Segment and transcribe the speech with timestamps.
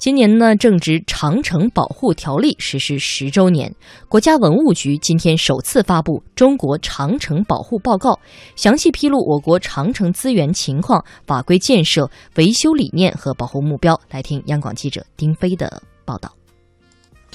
[0.00, 3.74] 今年呢，正值《长城保护条例》实施十周年，
[4.08, 8.12] 国家文物局今天首次发布《中国长城保护报告》，
[8.56, 14.00] 详细披露我国长城资源情况、法规建设、维修理念和保护目标。
[14.08, 16.32] 来听央广记者丁飞的报道。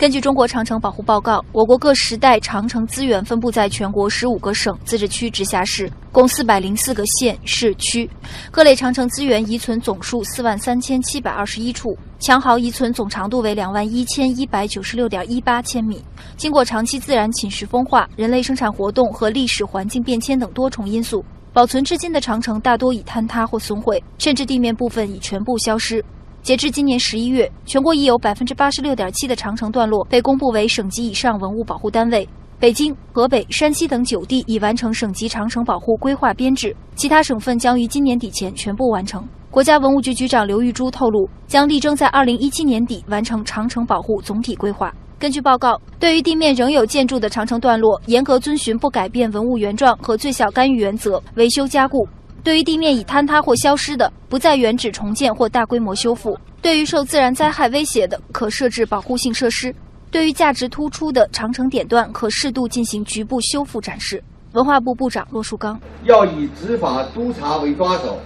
[0.00, 8.08] 根据中国长城保护报告，我国各时代长城资源分布在全国十五个省、自治区、直辖市，共四百零四个县市区。
[8.50, 16.02] 各类长城资源遗存总数四万三千七百二十一处，墙壕遗存总长度为两万一千一百九十六点一八千米。
[16.34, 26.02] 经过长期自然侵蚀风化、人类生产活动和历史环境变迁等多重因素，保存至今的长城大多已坍塌或损毁，甚至地面部分已全部消失。
[26.42, 32.26] 截至今年十一月，全国已有百分之八十六点七的长城段落被公布为省级以上文物保护单位。
[32.58, 39.26] 北京、河北、山西等九地已完成省级长城保护规划编制，其他省份将于今年底前全部完成。
[39.50, 44.92] 国家文物局局长刘玉珠透露，将力争在二零一七年底完成长城保护总体规划。
[45.18, 52.08] 根据报告，对于地面仍有建筑的长城段落，严格遵循不改变文物原状和最小干预原则，维修加固。
[52.42, 59.70] 对于地面已坍塌或消失的，不再原址重建或大规模修复；对于受自然灾害威胁的，可设置保护性设施；
[60.10, 64.22] 对于价值突出的长城点段，可适度进行局部修复展示。
[64.52, 68.18] 文化部部长骆树刚要以执法督查为抓手，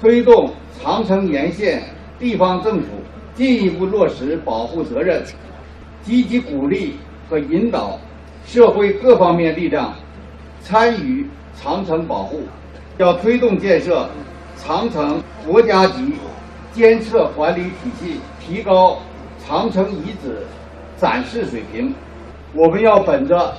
[0.00, 0.50] 推动
[0.82, 1.82] 长城沿线
[2.18, 2.88] 地方政府
[3.34, 5.22] 进一步落实保护责任，
[6.02, 6.96] 积极鼓励
[7.28, 7.98] 和引导
[8.46, 9.94] 社会各方面力量
[10.62, 12.40] 参与长城保护。
[13.00, 14.06] 要推动建设
[14.58, 16.12] 长城国家级
[16.70, 18.98] 监测管理体系，提高
[19.42, 20.46] 长城遗址
[20.98, 21.94] 展示水平。
[22.52, 23.54] 我们要本着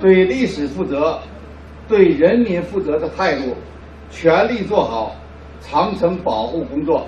[0.00, 1.16] 对历史负责、
[1.86, 3.54] 对人民负责的态度，
[4.10, 5.14] 全力做好
[5.60, 7.06] 长城保护工作。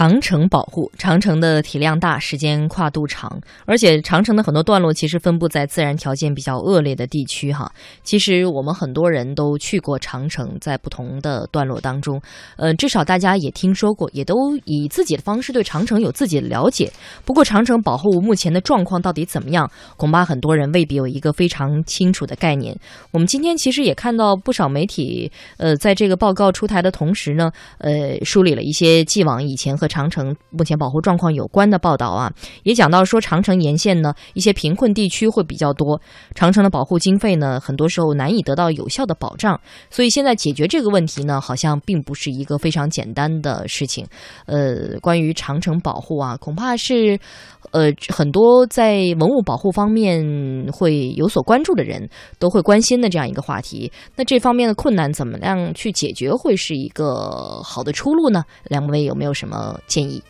[0.00, 7.70] 长城保护，长城的体量大，时间跨度长，而且长城的很多段落其实分布在自然条件比较恶劣的地区哈。
[8.02, 12.18] 其实我们很多人都去过长城，在不同的段落当中，
[12.56, 16.90] 呃，至少大家也听说过，也都以自己的方式对长城有自己的了解。
[17.26, 22.74] 不过，长城保护目前的状况到底怎么样，恐怕很多人未必有一个非常清楚的概念。
[23.10, 36.00] 我们今天其实也看到不少媒体，呃，在这个报告出台的同时呢，呃，梳理了一些既往以前和长城目前保护状况有关的报道啊，也讲到说长城沿线呢一些贫困地区会比较多，
[36.36, 44.06] 长城的保护经费呢很多时候难以得到有效的保障，所以现在解决这个问题呢好像并不是一个非常简单的事情。
[44.46, 47.18] 呃，关于长城保护啊，恐怕是
[47.72, 50.24] 呃很多在文物保护方面
[50.72, 52.08] 会有所关注的人
[52.38, 53.90] 都会关心的这样一个话题。
[54.14, 58.44] 那这方面的困难怎么样去解决会是一个好的出路呢？
[58.66, 59.79] 两位有没有什么？
[59.86, 60.22] 建议，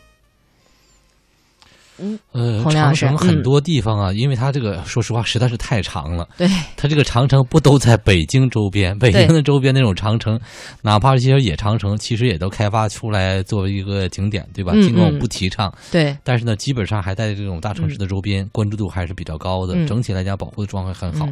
[1.98, 6.26] 嗯，呃，长城很多地方啊，因为它这个说实话实在是太长了。
[6.38, 8.98] 对，它这个长城不都在北京周边？
[8.98, 10.40] 北京的周边那种长城，
[10.80, 14.72] 哪怕是一些野长城，其实也都开发出来作为一个景点，对吧？
[14.74, 19.74] 尽管我不提倡，对，但是呢，基本上还在这种大城市的周边，关注度还是比较高的。
[19.86, 21.28] 整体来讲，保护的状况很好。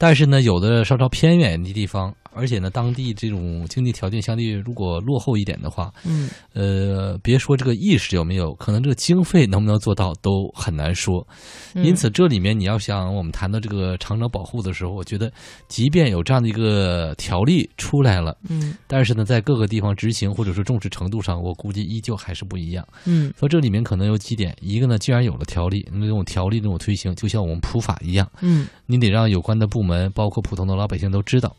[0.00, 2.12] 但是呢，有的稍稍偏远的地方。
[2.32, 11.26] 而且呢，当地这种经济条件相对如果落后一点的话，嗯，呃，别说这个意识有没有，可能这个经费能不能做到都很难说。
[11.74, 15.30] 因此，这里面你要想我们谈到这个长城保护的时候，我觉得，
[15.66, 22.86] 即便有这样的一个条例出来了，嗯，但是呢，在各个地方执行或者说重视程度上，我估计依旧还是不一样。
[23.06, 31.54] 嗯，所以这里面可能有几点，一个呢，既然有了条例，那种条例那种推行，就像我们普法一样，嗯，你得让有关的部门，包括普通的老百姓都知道。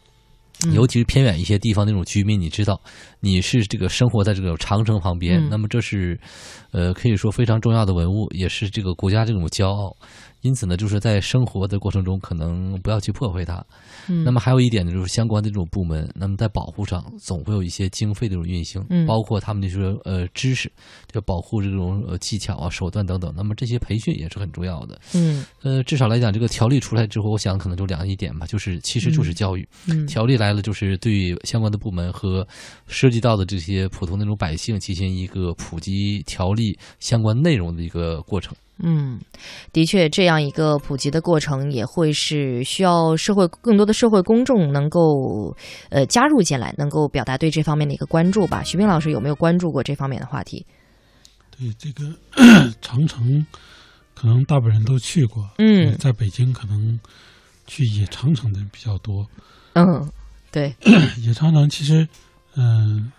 [0.73, 2.79] 尤其是偏远一些地方那种居民，你知道，
[3.19, 6.19] 你是这个生活在这个长城旁边，那么这是，
[6.69, 9.95] 呃，可以说非常重要的文物，也是这个国家这种骄傲。
[10.41, 13.63] 因此呢，就是在生活的过程中，可能不要去破坏它。
[14.09, 20.71] 嗯，那么还有一点呢，就是相关的这种部门，那么在保护上总会有一些经费的这种运行，嗯，包括他们的说呃知识，
[21.11, 23.33] 就保护这种呃技巧啊、手段等等。
[23.35, 24.99] 那么这些培训也是很重要的。
[25.13, 29.67] 嗯，呃，至少来讲，这个条例出来之后，我想可能就两一点吧，就是其实就是教育。
[29.87, 32.47] 嗯，条例来了，就是对相关的部门和
[32.87, 38.55] 涉及到的这些普通那种百姓进行一个普及条例相关内容的一个过程。
[38.83, 39.19] 嗯，
[39.71, 45.55] 的确，这样一个普及的过程也会是需要社会更多的社会公众能够
[45.89, 48.63] 呃加入进来，能够表达对这方面的一个关注吧。
[48.63, 50.65] 徐冰老师有没有关注过这方面的话题？
[51.57, 52.03] 对这个
[52.81, 53.45] 长城，
[54.15, 55.47] 可能大部分人都去过。
[55.59, 56.99] 嗯，在北京可能
[57.67, 59.27] 去野长城的人比较多。
[59.73, 60.09] 嗯，
[60.51, 60.75] 对，
[61.21, 62.07] 野长城其实，
[62.55, 63.11] 嗯，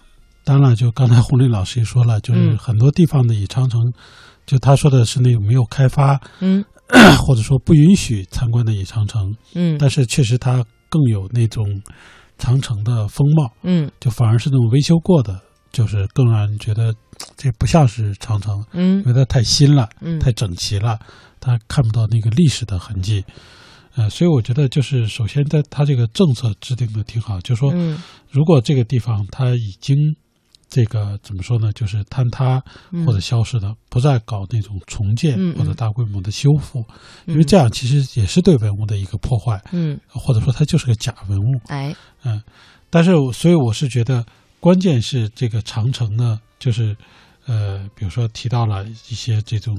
[0.44, 3.80] 当然，就刚才红林老师也说了，就是很多地方的野长城，
[4.46, 6.64] 就他说的是那种没有开发，嗯，
[7.18, 11.64] 或者说不允许参观的野长城，嗯，但是确实它更有那种
[12.38, 15.40] 长城的风貌，嗯，就反而是那种维修过的，
[15.72, 16.94] 就是更让人觉得
[17.36, 18.98] 这不像是长城，嗯。
[18.98, 20.18] 因为它太新了，嗯。
[20.18, 20.98] 太整齐了，
[21.40, 23.24] 它看不到那个历史的痕迹。
[23.94, 27.98] 呃，所以我觉得就是首先在它这个政策制定的挺好，就是说，嗯。
[28.30, 29.96] 如果这个地方它已经
[30.72, 33.04] 这个怎么说呢，就是坍塌嗯。
[33.04, 36.82] 或者消失的，不再搞那种重建或者大规模的修复，
[37.26, 41.60] 因为这样其实也是对文物的一个破坏，嗯，或者说它就是个假文物。
[41.66, 42.42] 哎，嗯，
[42.88, 44.24] 但是所以我是觉得，
[44.60, 46.96] 关键是这个长城呢，就是
[47.44, 49.76] 呃，比如说提到了一些这种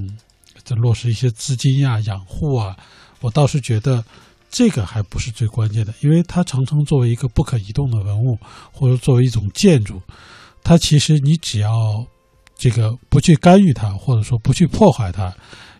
[0.62, 2.76] 在落实一些资金呀、养护啊，
[3.20, 4.04] 我倒是觉得
[4.50, 8.38] 这个还不是最关键的，因为它长城作为一个不可移动的文物，
[8.70, 10.00] 或者作为一种建筑，
[10.64, 12.04] 它其实你只要
[12.56, 15.30] 这个不去干预它，或者说不去破坏它，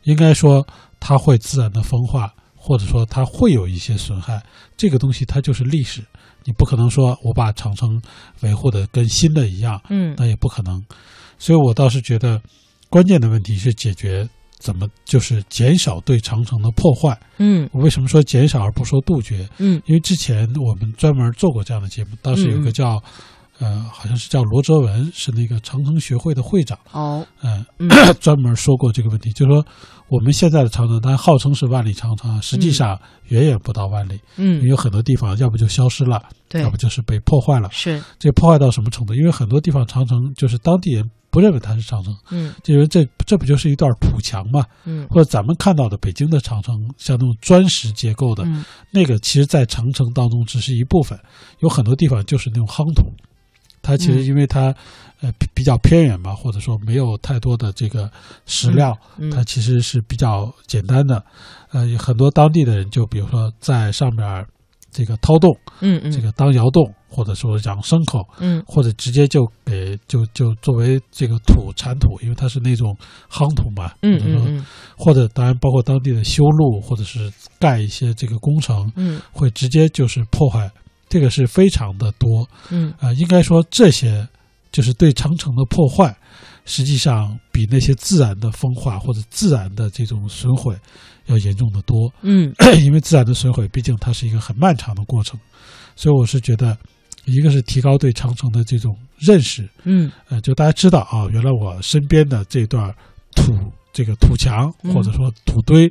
[0.02, 0.64] 应该说
[1.00, 4.42] 它会自然的风化，或者说它会有一些损害。
[4.76, 6.04] 这个东西它就是历史，
[6.44, 7.98] 你不可能说我把长城
[8.42, 10.84] 维护的跟新的一样，嗯那也不可能。
[11.38, 12.38] 所以我倒是觉得，
[12.90, 14.28] 关键的问题是解决
[14.58, 17.18] 怎么就是减少对长城的破坏。
[17.38, 19.48] 嗯我为什么说减少而不说杜绝？
[19.58, 23.02] 嗯因为之前我们专门做过这样的节目，当时有个叫。
[23.60, 27.88] 呃，好像是叫罗哲文，是那个长城学会的会长，哦，嗯，嗯。
[28.20, 29.64] 专门说过这个问题，就是说
[30.08, 36.62] 我们现在的长城，它号称是万里长城，实际上远远不到万里，因为嗯，有很多地方要不就消失了，对。
[36.62, 37.68] 要，不就是被破坏了。
[37.70, 39.14] 是，这破坏到什么程度？
[39.14, 42.52] 因为很多地方长城就是当地人不认为它是长城，嗯。
[42.64, 44.64] 就因为这这不就是一段土墙嘛？
[44.84, 45.06] 嗯。
[45.08, 48.64] 或者咱们看到的北京的长城，像那种砖石结构的，嗯。
[48.90, 51.16] 那个，其实，在长城当中只是一部分，
[51.60, 53.04] 有很多地方就是那种夯土。
[53.84, 54.24] 它其实嗯。
[54.24, 54.74] 因为它，
[55.20, 58.10] 呃比比较偏远嘛，或者说没有太多的这个
[58.46, 61.22] 石料，嗯它其实是比较简单的。
[61.70, 64.46] 呃，有很多当地的人就比如说在上面儿
[64.90, 65.50] 这个掏洞，
[65.80, 68.62] 嗯嗯，这个当窑洞，或者说养牲口，嗯。
[68.64, 72.96] 或者直接就给就就作为这个土铲土，因为它是那种
[73.28, 74.64] 夯土嘛，嗯嗯。
[74.96, 79.20] 或者当然包括当地的修路或者是盖一些这个工程，嗯。
[79.32, 80.70] 会直接就是破坏，
[81.14, 82.44] 这个是非常的多。
[82.70, 82.92] 嗯。
[82.98, 84.26] 啊、应该说这些
[84.72, 86.12] 就是对长城的破坏，
[86.64, 90.76] 实际上比那些自然的风化或者自然的这种损毁
[91.26, 92.12] 要严重的多。
[92.22, 92.52] 嗯。
[92.84, 95.38] 因为自然的损毁毕竟它是一个很漫长的过程，
[95.94, 96.76] 所以我是觉得，
[97.26, 100.10] 一个是提高对长城的这种认识，嗯。
[100.28, 102.92] 呃，就大家知道啊，原来我身边的这段
[103.36, 103.54] 土
[103.94, 105.90] 这个土墙嗯或者说土堆，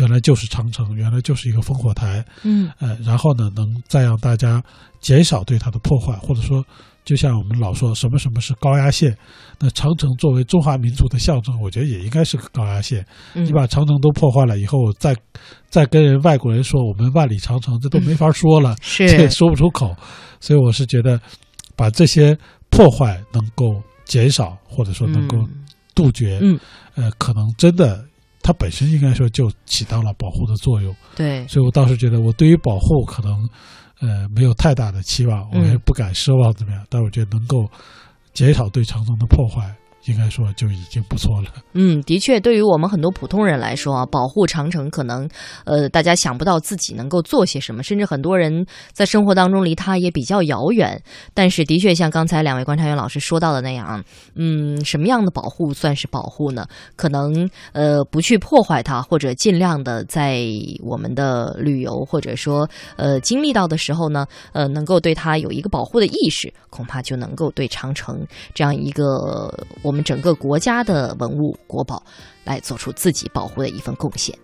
[0.00, 4.60] 原来就是长城，原来就是一个烽火台，嗯呃，然后呢，能再让大家
[5.00, 6.64] 减少对它的破坏，或者说，
[7.04, 9.14] 就像我们老说什么什么是高压线，
[9.60, 13.04] 那长城作为中华民族的象征，我觉得也应该是个高压线。
[13.34, 15.14] 嗯，你把长城都破坏了以后，再
[15.68, 19.94] 再跟人外国人说我们万里长城，这都没法说了， 这也是说不出口。
[20.40, 21.20] 所以我是觉得，
[21.76, 22.36] 把这些
[22.70, 25.61] 破坏能够减少，或者说能够嗯
[25.94, 26.58] 杜绝，嗯
[26.94, 28.04] 呃，可能真的
[28.42, 30.94] 它本身应该说就起到了保护的作用。
[31.16, 33.48] 对，所以我倒是觉得，我对于保护可能
[34.00, 37.68] 呃没有太大的期望，我嗯也不敢奢望怎么样，但我觉得能够
[38.34, 39.74] 减少对长城的破坏，
[40.06, 41.48] 应该说就已经不错了。
[41.74, 45.28] 嗯，的确，对于我们很多普通人来说啊，保护长城可能，
[45.64, 51.00] 呃，大家想不到自己能够做些什么，甚至很多人在生活当中离它也比较遥远。
[51.34, 54.02] 但是，的确像刚才两位观察员老师说到的那样，
[54.34, 56.66] 嗯，什么样的保护算是保护呢？
[56.96, 60.44] 可能呃不去破坏它，或者尽量的在
[60.82, 69.04] 我们的旅游或者说呃经历到的时候呢，呃，能够对它有一个保护的意识，恐怕就能够对长城这样一个
[69.82, 72.02] 我我们整个国家的文物国宝
[72.44, 74.34] 来做出自己保护的一份贡献。